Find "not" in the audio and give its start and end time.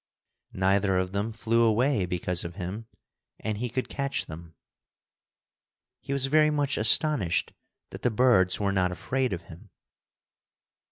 8.71-8.91